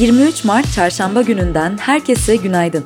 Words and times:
23 0.00 0.44
Mart 0.44 0.72
Çarşamba 0.72 1.22
gününden 1.22 1.78
herkese 1.78 2.36
günaydın. 2.36 2.84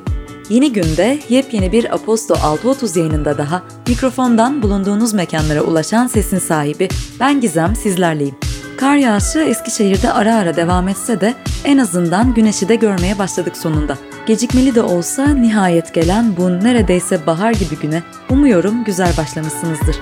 Yeni 0.49 0.73
günde 0.73 1.19
yepyeni 1.29 1.71
bir 1.71 1.93
Aposto 1.95 2.33
6.30 2.33 2.99
yayınında 2.99 3.37
daha 3.37 3.63
mikrofondan 3.87 4.61
bulunduğunuz 4.61 5.13
mekanlara 5.13 5.61
ulaşan 5.61 6.07
sesin 6.07 6.39
sahibi 6.39 6.89
ben 7.19 7.41
Gizem 7.41 7.75
sizlerleyim. 7.75 8.35
Kar 8.77 8.95
yağışı 8.95 9.39
Eskişehir'de 9.39 10.13
ara 10.13 10.35
ara 10.35 10.55
devam 10.55 10.87
etse 10.87 11.21
de 11.21 11.33
en 11.65 11.77
azından 11.77 12.33
güneşi 12.33 12.69
de 12.69 12.75
görmeye 12.75 13.19
başladık 13.19 13.57
sonunda. 13.57 13.97
Gecikmeli 14.27 14.75
de 14.75 14.81
olsa 14.81 15.27
nihayet 15.27 15.93
gelen 15.93 16.37
bu 16.37 16.49
neredeyse 16.49 17.25
bahar 17.25 17.51
gibi 17.51 17.79
güne 17.81 18.03
umuyorum 18.29 18.83
güzel 18.83 19.17
başlamışsınızdır. 19.17 19.95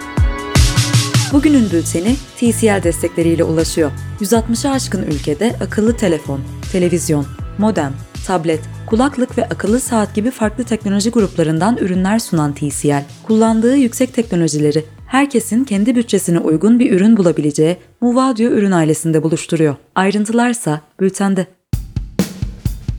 Bugünün 1.33 1.71
bülteni 1.71 2.15
TCL 2.37 2.83
destekleriyle 2.83 3.43
ulaşıyor. 3.43 3.91
160'ı 4.19 4.71
aşkın 4.71 5.03
ülkede 5.03 5.55
akıllı 5.61 5.97
telefon, 5.97 6.41
televizyon, 6.71 7.25
modem, 7.57 7.93
tablet, 8.27 8.59
kulaklık 8.85 9.37
ve 9.37 9.45
akıllı 9.45 9.79
saat 9.79 10.15
gibi 10.15 10.31
farklı 10.31 10.63
teknoloji 10.63 11.09
gruplarından 11.09 11.77
ürünler 11.77 12.19
sunan 12.19 12.53
TCL, 12.53 13.03
kullandığı 13.23 13.75
yüksek 13.75 14.13
teknolojileri 14.13 14.85
herkesin 15.07 15.63
kendi 15.63 15.95
bütçesine 15.95 16.39
uygun 16.39 16.79
bir 16.79 16.91
ürün 16.91 17.17
bulabileceği 17.17 17.77
Muvadio 18.01 18.45
ürün 18.47 18.71
ailesinde 18.71 19.23
buluşturuyor. 19.23 19.75
Ayrıntılarsa 19.95 20.81
bültende. 20.99 21.47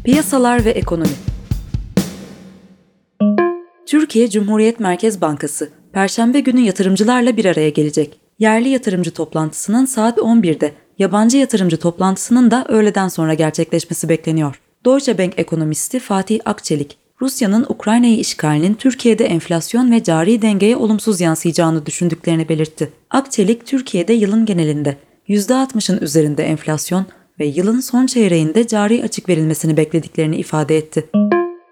Piyasalar 0.04 0.64
ve 0.64 0.70
ekonomi 0.70 1.14
Türkiye 3.86 4.30
Cumhuriyet 4.30 4.80
Merkez 4.80 5.20
Bankası 5.20 5.79
Perşembe 5.92 6.40
günü 6.40 6.60
yatırımcılarla 6.60 7.36
bir 7.36 7.44
araya 7.44 7.70
gelecek. 7.70 8.20
Yerli 8.38 8.68
yatırımcı 8.68 9.10
toplantısının 9.10 9.84
saat 9.84 10.18
11'de, 10.18 10.72
yabancı 10.98 11.36
yatırımcı 11.36 11.76
toplantısının 11.76 12.50
da 12.50 12.64
öğleden 12.68 13.08
sonra 13.08 13.34
gerçekleşmesi 13.34 14.08
bekleniyor. 14.08 14.60
Deutsche 14.84 15.18
Bank 15.18 15.32
ekonomisti 15.36 15.98
Fatih 15.98 16.40
Akçelik, 16.44 16.98
Rusya'nın 17.20 17.66
Ukrayna'yı 17.68 18.18
işgalinin 18.18 18.74
Türkiye'de 18.74 19.24
enflasyon 19.24 19.90
ve 19.92 20.02
cari 20.02 20.42
dengeye 20.42 20.76
olumsuz 20.76 21.20
yansıyacağını 21.20 21.86
düşündüklerini 21.86 22.48
belirtti. 22.48 22.92
Akçelik, 23.10 23.66
Türkiye'de 23.66 24.12
yılın 24.12 24.46
genelinde 24.46 24.96
%60'ın 25.28 26.00
üzerinde 26.00 26.44
enflasyon 26.44 27.06
ve 27.40 27.46
yılın 27.46 27.80
son 27.80 28.06
çeyreğinde 28.06 28.66
cari 28.66 29.02
açık 29.04 29.28
verilmesini 29.28 29.76
beklediklerini 29.76 30.36
ifade 30.36 30.76
etti. 30.76 31.10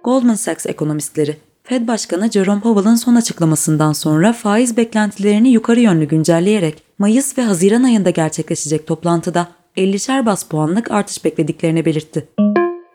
Goldman 0.04 0.34
Sachs 0.34 0.66
ekonomistleri, 0.66 1.36
Fed 1.68 1.88
Başkanı 1.88 2.30
Jerome 2.30 2.60
Powell'ın 2.60 2.94
son 2.94 3.14
açıklamasından 3.14 3.92
sonra 3.92 4.32
faiz 4.32 4.76
beklentilerini 4.76 5.48
yukarı 5.48 5.80
yönlü 5.80 6.04
güncelleyerek 6.04 6.82
Mayıs 6.98 7.38
ve 7.38 7.42
Haziran 7.42 7.82
ayında 7.82 8.10
gerçekleşecek 8.10 8.86
toplantıda 8.86 9.48
50'şer 9.76 10.26
bas 10.26 10.44
puanlık 10.44 10.90
artış 10.90 11.24
beklediklerini 11.24 11.84
belirtti. 11.84 12.28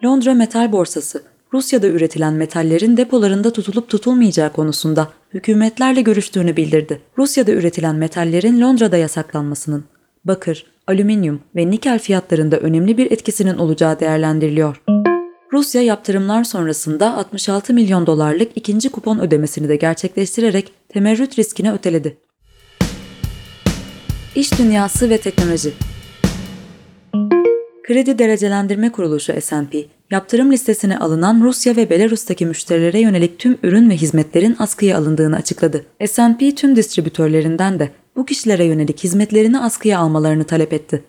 Londra 0.06 0.34
Metal 0.34 0.72
Borsası, 0.72 1.24
Rusya'da 1.54 1.88
üretilen 1.88 2.34
metallerin 2.34 2.98
depolarında 2.98 3.54
tutulup 3.54 3.90
tutulmayacağı 3.90 4.54
konusunda 4.54 5.10
hükümetlerle 5.34 6.02
görüştüğünü 6.02 6.58
bildirdi. 6.58 7.02
Rusya'da 7.18 7.52
üretilen 7.52 7.96
metallerin 7.96 8.62
Londra'da 8.62 8.98
yasaklanmasının 8.98 9.84
bakır, 10.26 10.66
alüminyum 10.88 11.42
ve 11.56 11.70
nikel 11.70 12.00
fiyatlarında 12.00 12.58
önemli 12.58 12.98
bir 12.98 13.12
etkisinin 13.12 13.58
olacağı 13.58 14.00
değerlendiriliyor. 14.00 14.82
Rusya 15.54 15.82
yaptırımlar 15.82 16.44
sonrasında 16.44 17.18
66 17.18 17.74
milyon 17.74 18.08
dolarlık 18.08 18.52
ikinci 18.56 18.90
kupon 18.90 19.20
ödemesini 19.20 19.70
de 19.70 19.76
gerçekleştirerek 19.76 20.72
temerrüt 20.90 21.40
riskini 21.40 21.72
öteledi. 21.72 22.18
İş 24.36 24.60
dünyası 24.60 25.10
ve 25.10 25.18
teknoloji 25.18 25.74
Kredi 27.84 28.20
Derecelendirme 28.20 28.92
Kuruluşu 28.92 29.42
S&P, 29.42 29.86
yaptırım 30.12 30.52
listesine 30.52 30.98
alınan 30.98 31.42
Rusya 31.44 31.76
ve 31.76 31.90
Belarus'taki 31.90 32.46
müşterilere 32.46 33.00
yönelik 33.00 33.40
tüm 33.40 33.58
ürün 33.64 33.90
ve 33.90 33.96
hizmetlerin 33.96 34.56
askıya 34.60 34.98
alındığını 34.98 35.36
açıkladı. 35.36 35.86
S&P 36.06 36.56
tüm 36.56 36.76
distribütörlerinden 36.76 37.80
de 37.80 37.90
bu 38.16 38.26
kişilere 38.26 38.66
yönelik 38.66 39.04
hizmetlerini 39.04 39.60
askıya 39.60 40.00
almalarını 40.00 40.44
talep 40.44 40.74
etti. 40.74 41.04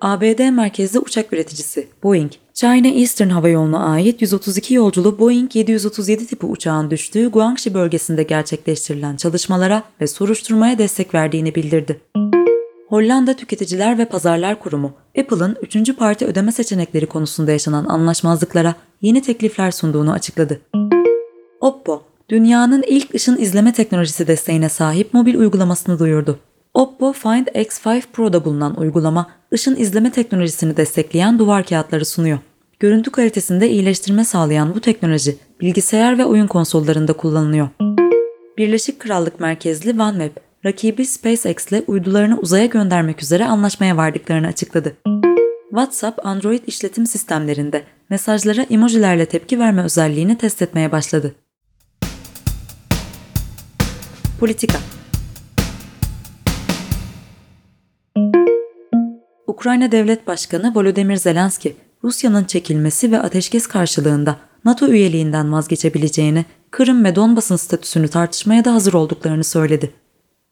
ABD 0.00 0.50
merkezli 0.50 0.98
uçak 0.98 1.32
üreticisi 1.32 1.86
Boeing, 2.02 2.32
China 2.60 2.88
Eastern 2.88 3.28
Hava 3.28 3.48
Yolu'na 3.48 3.78
ait 3.78 4.22
132 4.22 4.74
yolculu 4.74 5.18
Boeing 5.18 5.56
737 5.56 6.26
tipi 6.26 6.46
uçağın 6.46 6.90
düştüğü 6.90 7.28
Guangxi 7.28 7.74
bölgesinde 7.74 8.22
gerçekleştirilen 8.22 9.16
çalışmalara 9.16 9.82
ve 10.00 10.06
soruşturmaya 10.06 10.78
destek 10.78 11.14
verdiğini 11.14 11.54
bildirdi. 11.54 12.00
Hollanda 12.88 13.34
Tüketiciler 13.36 13.98
ve 13.98 14.04
Pazarlar 14.04 14.60
Kurumu, 14.60 14.92
Apple'ın 15.18 15.56
3. 15.62 15.96
parti 15.96 16.26
ödeme 16.26 16.52
seçenekleri 16.52 17.06
konusunda 17.06 17.52
yaşanan 17.52 17.84
anlaşmazlıklara 17.84 18.74
yeni 19.02 19.22
teklifler 19.22 19.70
sunduğunu 19.70 20.12
açıkladı. 20.12 20.60
Oppo, 21.60 22.02
dünyanın 22.28 22.84
ilk 22.88 23.14
ışın 23.14 23.36
izleme 23.36 23.72
teknolojisi 23.72 24.26
desteğine 24.26 24.68
sahip 24.68 25.14
mobil 25.14 25.34
uygulamasını 25.34 25.98
duyurdu. 25.98 26.38
Oppo 26.74 27.12
Find 27.12 27.46
X5 27.46 28.02
Pro'da 28.12 28.44
bulunan 28.44 28.80
uygulama, 28.80 29.26
ışın 29.54 29.76
izleme 29.76 30.12
teknolojisini 30.12 30.76
destekleyen 30.76 31.38
duvar 31.38 31.66
kağıtları 31.66 32.04
sunuyor. 32.04 32.38
Görüntü 32.80 33.10
kalitesinde 33.10 33.70
iyileştirme 33.70 34.24
sağlayan 34.24 34.74
bu 34.74 34.80
teknoloji, 34.80 35.36
bilgisayar 35.60 36.18
ve 36.18 36.24
oyun 36.24 36.46
konsollarında 36.46 37.12
kullanılıyor. 37.12 37.68
Birleşik 38.58 39.00
Krallık 39.00 39.40
merkezli 39.40 40.02
OneWeb, 40.02 40.36
rakibi 40.64 41.06
SpaceX 41.06 41.66
ile 41.66 41.82
uydularını 41.86 42.38
uzaya 42.38 42.66
göndermek 42.66 43.22
üzere 43.22 43.44
anlaşmaya 43.44 43.96
vardıklarını 43.96 44.46
açıkladı. 44.46 44.96
WhatsApp, 45.68 46.26
Android 46.26 46.62
işletim 46.66 47.06
sistemlerinde 47.06 47.82
mesajlara 48.10 48.62
emojilerle 48.62 49.26
tepki 49.26 49.58
verme 49.58 49.82
özelliğini 49.82 50.38
test 50.38 50.62
etmeye 50.62 50.92
başladı. 50.92 51.34
Politika 54.40 54.78
Ukrayna 59.46 59.92
Devlet 59.92 60.26
Başkanı 60.26 60.72
Volodymyr 60.74 61.16
Zelenski, 61.16 61.76
Rusya'nın 62.04 62.44
çekilmesi 62.44 63.12
ve 63.12 63.20
ateşkes 63.20 63.66
karşılığında 63.66 64.36
NATO 64.64 64.86
üyeliğinden 64.86 65.52
vazgeçebileceğini, 65.52 66.44
Kırım 66.70 67.04
ve 67.04 67.16
Donbas'ın 67.16 67.56
statüsünü 67.56 68.08
tartışmaya 68.08 68.64
da 68.64 68.74
hazır 68.74 68.92
olduklarını 68.92 69.44
söyledi. 69.44 69.90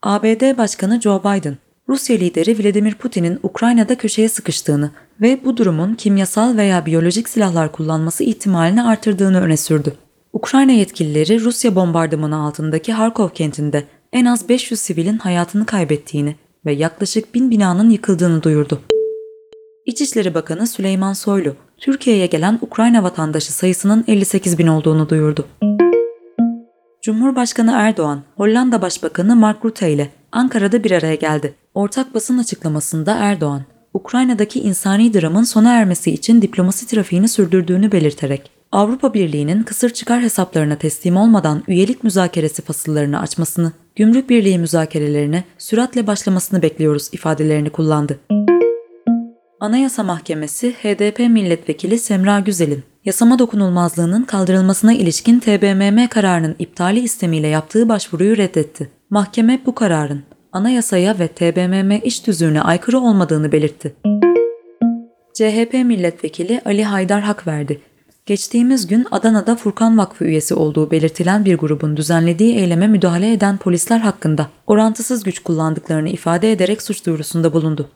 ABD 0.03 0.59
Başkanı 0.59 1.01
Joe 1.01 1.21
Biden, 1.21 1.57
Rusya 1.89 2.17
lideri 2.17 2.59
Vladimir 2.59 2.95
Putin'in 2.95 3.39
Ukrayna'da 3.43 3.99
köşeye 3.99 4.29
sıkıştığını 4.29 4.91
ve 5.21 5.41
bu 5.45 5.57
durumun 5.57 5.95
kimyasal 5.95 6.57
veya 6.57 6.87
biyolojik 6.87 7.29
silahlar 7.29 7.73
kullanması 7.73 8.25
ihtimalini 8.25 8.83
artırdığını 8.83 9.41
öne 9.41 9.57
sürdü. 9.57 9.93
Ukrayna 10.33 10.73
yetkilileri 10.73 11.41
Rusya 11.41 11.75
bombardımanı 11.75 12.37
altındaki 12.37 12.93
Harkov 12.93 13.29
kentinde 13.29 13.85
en 14.13 14.25
az 14.25 14.49
500 14.49 14.81
sivilin 14.81 15.19
hayatını 15.19 15.67
kaybettiğini 15.67 16.37
ve 16.67 16.73
yaklaşık 16.73 17.35
1000 17.35 17.51
binanın 17.51 17.91
yıkıldığını 17.91 18.43
duyurdu. 18.43 18.81
İçişleri 19.87 20.35
Bakanı 20.35 20.67
Süleyman 20.67 21.13
Soylu, 21.13 21.57
Türkiye'ye 21.79 22.27
gelen 22.27 22.59
Ukrayna 22.63 23.03
vatandaşı 23.03 23.53
sayısının 23.53 24.05
58 24.09 24.59
bin 24.59 24.67
olduğunu 24.67 25.09
duyurdu. 25.09 25.47
Cumhurbaşkanı 27.03 27.73
Erdoğan, 27.77 28.23
Hollanda 28.37 28.83
Başbakanı 28.83 29.37
Mark 29.37 29.65
Rutte 29.65 29.93
ile 29.93 30.09
Ankara'da 30.33 30.85
bir 30.85 30.91
araya 30.91 31.15
geldi. 31.15 31.55
Ortak 31.75 32.15
basın 32.15 32.39
açıklamasında 32.39 33.15
Erdoğan, 33.15 33.63
Ukrayna'daki 33.95 34.61
insani 34.61 35.15
dramın 35.15 35.43
sona 35.43 35.73
ermesi 35.73 36.11
için 36.11 36.43
diplomasi 36.43 36.87
trafiğini 36.87 37.29
sürdürdüğünü 37.29 37.93
belirterek, 37.93 38.51
Avrupa 38.73 39.15
Birliği'nin 39.15 39.63
kısır 39.63 39.91
çıkar 39.91 40.23
hesaplarına 40.23 40.77
teslim 40.77 41.17
olmadan 41.17 41.63
üyelik 41.69 42.05
müzakeresi 42.05 42.63
fasıllarını 42.63 43.21
açmasını, 43.21 43.73
gümrük 43.97 44.31
birliği 44.31 44.59
müzakerelerine 44.59 45.45
süratle 45.59 46.07
başlamasını 46.07 46.63
bekliyoruz 46.63 47.09
ifadelerini 47.13 47.71
kullandı. 47.71 48.19
Anayasa 49.67 50.03
Mahkemesi 50.03 50.73
HDP 50.73 51.19
milletvekili 51.19 51.99
Semra 51.99 52.41
Güzel'in 52.41 52.83
yasama 53.05 53.39
dokunulmazlığının 53.39 54.23
kaldırılmasına 54.23 54.93
ilişkin 54.93 55.41
TBMM 55.41 56.07
kararının 56.09 56.57
iptali 56.59 57.01
istemiyle 57.01 57.49
yaptığı 57.49 57.89
başvuruyu 57.89 58.37
reddetti. 58.37 58.91
Mahkeme 59.11 59.61
bu 59.67 59.75
kararın 59.75 60.23
anayasaya 60.53 61.19
ve 61.19 61.29
TBMM 61.29 61.91
iş 62.05 62.21
tüzüğüne 62.21 62.63
aykırı 62.63 62.99
olmadığını 62.99 63.53
belirtti. 63.53 63.95
CHP 65.35 65.73
milletvekili 65.75 66.61
Ali 66.65 66.85
Haydar 66.85 67.23
hak 67.23 67.47
verdi. 67.47 67.81
Geçtiğimiz 68.27 68.87
gün 68.87 69.07
Adana'da 69.11 69.57
Furkan 69.57 69.99
Vakfı 69.99 70.25
üyesi 70.25 70.55
olduğu 70.55 70.91
belirtilen 70.91 71.45
bir 71.45 71.59
grubun 71.59 71.97
düzenlediği 71.97 72.57
eyleme 72.57 72.87
müdahale 72.87 73.33
eden 73.33 73.57
polisler 73.57 73.99
hakkında 73.99 74.47
orantısız 74.67 75.25
güç 75.25 75.39
kullandıklarını 75.39 76.09
ifade 76.09 76.53
ederek 76.53 76.83
suç 76.83 77.07
duyurusunda 77.07 77.53
bulundu. 77.53 77.91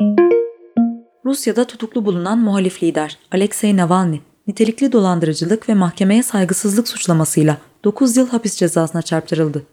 Rusya'da 1.30 1.64
tutuklu 1.64 2.04
bulunan 2.04 2.38
muhalif 2.38 2.82
lider 2.82 3.18
Alexei 3.32 3.76
Navalny, 3.76 4.18
nitelikli 4.46 4.92
dolandırıcılık 4.92 5.68
ve 5.68 5.74
mahkemeye 5.74 6.22
saygısızlık 6.22 6.88
suçlamasıyla 6.88 7.56
9 7.84 8.16
yıl 8.16 8.28
hapis 8.28 8.56
cezasına 8.56 9.02
çarptırıldı. 9.02 9.66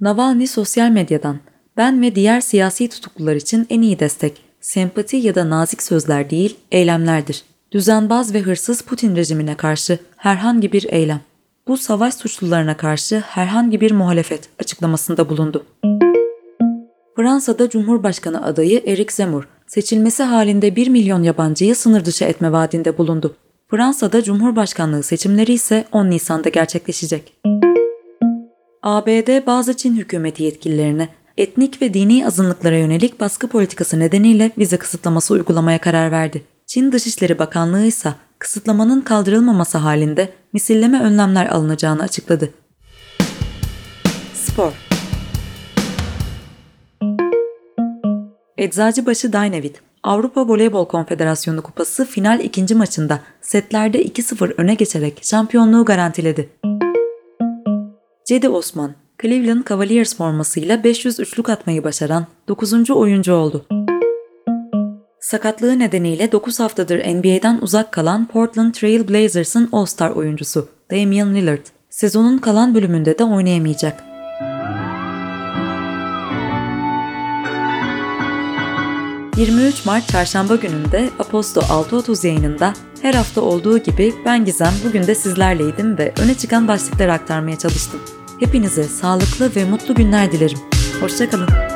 Navalny 0.00 0.46
sosyal 0.46 0.90
medyadan, 0.90 1.38
ben 1.76 2.02
ve 2.02 2.14
diğer 2.14 2.40
siyasi 2.40 2.88
tutuklular 2.88 3.36
için 3.36 3.66
en 3.70 3.82
iyi 3.82 3.98
destek, 3.98 4.42
sempati 4.60 5.16
ya 5.16 5.34
da 5.34 5.50
nazik 5.50 5.82
sözler 5.82 6.30
değil, 6.30 6.56
eylemlerdir, 6.70 7.44
Düzenbaz 7.72 8.34
ve 8.34 8.40
hırsız 8.40 8.82
Putin 8.82 9.16
rejimine 9.16 9.56
karşı 9.56 9.98
herhangi 10.16 10.72
bir 10.72 10.86
eylem. 10.92 11.20
Bu 11.68 11.76
savaş 11.76 12.14
suçlularına 12.14 12.76
karşı 12.76 13.20
herhangi 13.20 13.80
bir 13.80 13.92
muhalefet 13.92 14.48
açıklamasında 14.60 15.28
bulundu. 15.28 15.66
Fransa'da 17.16 17.70
Cumhurbaşkanı 17.70 18.44
adayı 18.44 18.82
Eric 18.86 19.14
Zemmour, 19.14 19.48
seçilmesi 19.74 20.22
halinde 20.22 20.76
1 20.76 20.88
milyon 20.88 21.22
yabancıyı 21.22 21.76
sınır 21.76 22.04
dışı 22.04 22.24
etme 22.24 22.52
vaadinde 22.52 22.98
bulundu. 22.98 23.36
Fransa'da 23.70 24.22
Cumhurbaşkanlığı 24.22 25.02
seçimleri 25.02 25.52
ise 25.52 25.84
10 25.92 26.10
Nisan'da 26.10 26.48
gerçekleşecek. 26.48 27.34
ABD 28.82 29.46
bazı 29.46 29.76
Çin 29.76 29.96
hükümeti 29.96 30.42
yetkililerine 30.42 31.08
etnik 31.38 31.82
ve 31.82 31.94
dini 31.94 32.26
azınlıklara 32.26 32.76
yönelik 32.76 33.20
baskı 33.20 33.48
politikası 33.48 33.98
nedeniyle 33.98 34.50
vize 34.58 34.76
kısıtlaması 34.76 35.34
uygulamaya 35.34 35.78
karar 35.78 36.10
verdi. 36.10 36.42
Çin 36.66 36.92
Dışişleri 36.92 37.38
Bakanlığı 37.38 37.86
ise 37.86 38.14
kısıtlamanın 38.38 39.00
kaldırılmaması 39.00 39.78
halinde 39.78 40.32
misilleme 40.52 41.02
önlemler 41.02 41.46
alınacağını 41.46 42.02
açıkladı. 42.02 42.50
Spor 44.34 44.91
Eczacıbaşı 48.62 49.32
Dynavit, 49.32 49.80
Avrupa 50.02 50.48
Voleybol 50.48 50.84
Konfederasyonu 50.84 51.62
Kupası 51.62 52.04
final 52.04 52.40
ikinci 52.40 52.74
maçında 52.74 53.20
setlerde 53.40 54.04
2-0 54.04 54.54
öne 54.56 54.74
geçerek 54.74 55.20
şampiyonluğu 55.22 55.84
garantiledi. 55.84 56.48
Cedi 58.26 58.48
Osman, 58.48 58.94
Cleveland 59.22 59.64
Cavaliers 59.68 60.16
formasıyla 60.16 60.84
500 60.84 61.20
üçlük 61.20 61.48
atmayı 61.48 61.84
başaran 61.84 62.26
9. 62.48 62.90
oyuncu 62.90 63.34
oldu. 63.34 63.66
Sakatlığı 65.20 65.78
nedeniyle 65.78 66.32
9 66.32 66.60
haftadır 66.60 66.98
NBA'den 66.98 67.58
uzak 67.62 67.92
kalan 67.92 68.26
Portland 68.26 68.74
Trail 68.74 69.08
Blazers'ın 69.08 69.68
All-Star 69.72 70.10
oyuncusu 70.10 70.68
Damian 70.90 71.34
Lillard, 71.34 71.66
sezonun 71.90 72.38
kalan 72.38 72.74
bölümünde 72.74 73.18
de 73.18 73.24
oynayamayacak. 73.24 74.11
23 79.36 79.86
Mart 79.86 80.08
Çarşamba 80.08 80.56
gününde 80.56 81.10
Aposto 81.18 81.60
6.30 81.60 82.26
yayınında 82.26 82.74
her 83.02 83.14
hafta 83.14 83.40
olduğu 83.40 83.78
gibi 83.78 84.14
ben 84.24 84.44
Gizem 84.44 84.72
bugün 84.84 85.06
de 85.06 85.14
sizlerleydim 85.14 85.98
ve 85.98 86.12
öne 86.22 86.34
çıkan 86.34 86.68
başlıkları 86.68 87.12
aktarmaya 87.12 87.58
çalıştım. 87.58 88.00
Hepinize 88.40 88.84
sağlıklı 88.84 89.56
ve 89.56 89.64
mutlu 89.64 89.94
günler 89.94 90.32
dilerim. 90.32 90.58
Hoşçakalın. 91.00 91.71